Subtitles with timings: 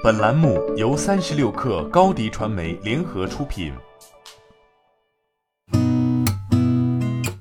[0.00, 3.72] 本栏目由三十六氪高低传媒联合出品。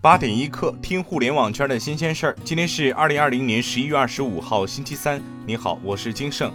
[0.02, 2.36] 八点一刻，听互联网圈的新鲜事儿。
[2.44, 5.22] 今天是二零二零年十一月二十五号，星期三。
[5.46, 6.52] 你好，我是金盛。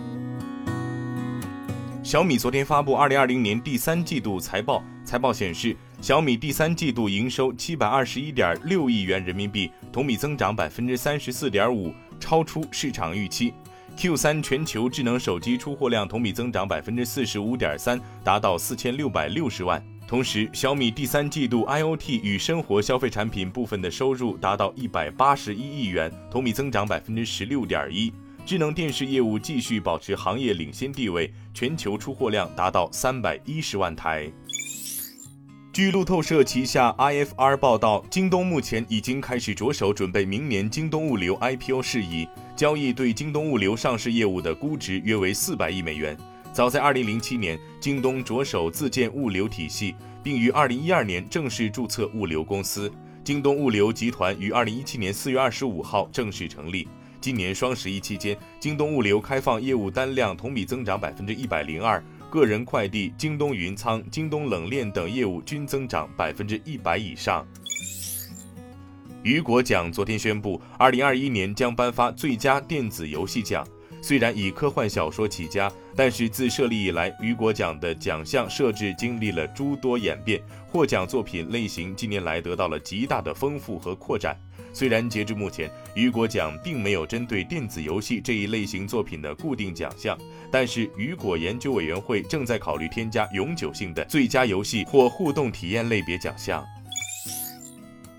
[2.03, 13.55] 小米昨天发布二零二零年第三季度财报，财报显示，小米第三季度营收七百二十一点六亿元人民币，同比增长百分之三十四点五，超出市场预期。
[13.97, 19.83] Q 三全球智能手机出货量同比增长百分之四十五点三，达到四千六百六十万。
[20.09, 28.13] 同时，小米第三季度 IoT 与生活消费产品部分的收入达到一百八十一亿元，同比增长百分之十六点一。
[28.45, 34.31] 智能电视业务继续保持行业领先地位，全球出货量达到三百一十万台。
[35.73, 42.29] 据路透社旗下 IFR 报道，京东目前已经开始着手准备明年京东物流 IPO 事宜，
[42.63, 46.17] 交易对京东物流上市业务的估值约为四百亿美元。
[46.53, 52.89] 早在2007年，京东着手自建物流体系，并于2012年正式注册物流公司。
[53.25, 56.87] 京东物流集团于2017年4月25号正式成立。
[57.21, 62.01] 今年双十一期间，京东物流开放业务单量同比增长百分之一百零二。
[62.31, 67.45] 个人快递、京东云仓、京东冷链等业务均增长百分之一百以上。
[69.23, 73.65] 雨果奖昨天宣布，二零二一年将颁发最佳电子游戏奖。
[74.01, 84.37] 虽然以科幻小说起家，但是自设立以来，雨果奖的奖项设置经历了诸多演变，获奖作品类型近年来得到了极大的丰富和扩展。
[84.73, 90.19] 虽然截至目前，雨果奖并没有针对电子游戏这一类型作品的固定奖项，
[90.51, 96.65] 但是雨果研究委员会正在考虑添加永久性的最佳游戏或互动体验类别奖项。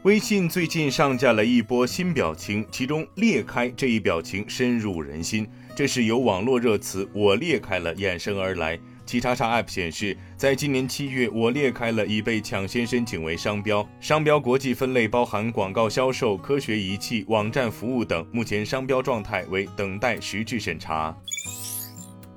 [0.04, 5.48] 微信最近上架了一波新表情，其中“裂开”这一表情深入人心。
[5.74, 8.78] 这是由网络热词“我裂开了”衍生而来。
[9.06, 13.88] 七叉叉 App 显示，在今年七月，“我裂开了”已被抢先申请为商标。
[14.02, 18.28] 商标国际分类包含广告销售、科学仪器、网站服务等。
[18.30, 21.18] 目前商标状态为等待实质审查。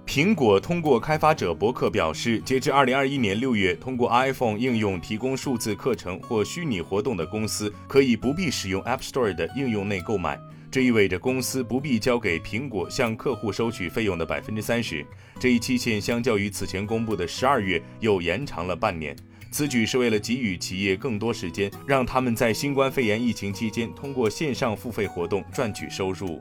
[0.07, 10.39] 苹果通过开发者博客表示，截至二零二一年六月，通过 iPhone 应用提供数字课程或虚拟活动的公司，可以不必使用 App Store 的应用内购买。
[10.71, 15.05] 这意味着公司不必交给苹果向客户收取费用的百分之三十。
[15.41, 19.15] 这一期限相较于此前公布的十二月又延长了半年。
[19.51, 26.41] 此举是为了给予企业更多时间，让他们在新冠肺炎疫情期间通过线上付费活动赚取收入。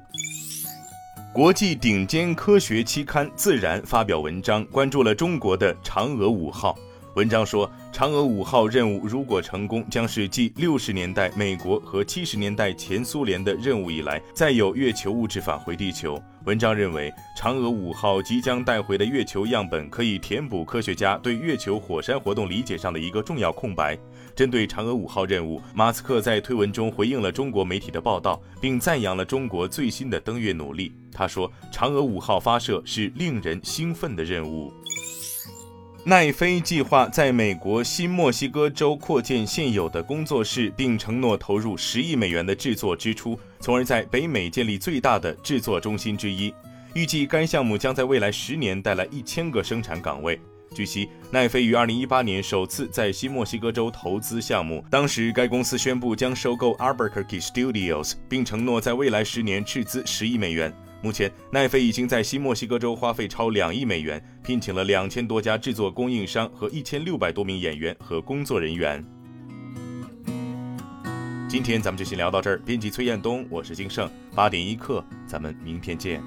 [1.36, 6.78] 国际顶尖科学期刊《自然》发表文章，关注了中国的嫦娥五号。
[7.16, 16.22] 文章说，嫦娥五号任务如果成功，将是继六十年代美国和七十年代前苏联的任务以来，再有月球物质返回地球。
[16.44, 23.98] 文章认为，嫦娥五号即将带回的月球样本可以填补科学家对月球火山活动理解上的一个重要空白。
[24.36, 30.92] 针对嫦娥五号任务，马斯克在推文中回应了中国媒体的报道，并赞扬了中国最新的登月努力。
[31.14, 34.70] 他说：“嫦娥五号发射是令人兴奋的任务。”
[36.08, 46.54] 奈飞计划在美国新墨西哥州扩建现有的工作室，并承诺投入十亿美元的制作支出，从而在北美建立最大的制作中心之一。
[46.94, 50.40] 预计该项目将在未来十年带来一千个生产岗位。
[50.76, 60.72] 据悉，奈飞于二零一八年首次在新墨西哥州投资项目，当时该公司宣布将收购 Albuquerque Studios，并承诺在未来十年斥资十亿美元。
[61.02, 69.04] 目前，奈飞已经在新墨西哥州花费超两亿美元，聘请了两千多家制作供应商和一千六百多名演员和工作人员。
[71.50, 72.60] 今天咱们就先聊到这儿。
[72.60, 76.22] 编辑崔彦东，我是金盛，八点一刻，咱们明天见。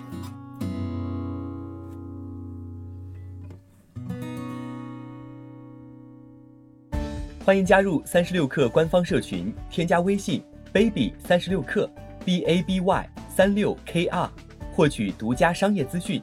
[7.44, 10.42] 欢迎加入三十六氪官方社群，添加微信
[10.72, 11.88] baby 三十六氪
[12.24, 14.28] b a b y 三六 k r。
[14.72, 16.22] 获取独家商业资讯，